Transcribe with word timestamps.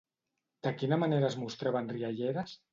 De 0.67 0.71
quina 0.79 0.99
manera 1.03 1.29
es 1.31 1.39
mostraven 1.45 1.95
rialleres? 1.95 2.61